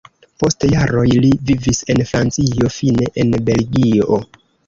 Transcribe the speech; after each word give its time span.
Post 0.43 0.63
jaroj 0.69 1.03
li 1.25 1.29
vivis 1.49 1.81
en 1.95 2.01
Francio, 2.13 2.71
fine 2.79 3.07
en 3.25 3.31
Belgio. 3.51 4.21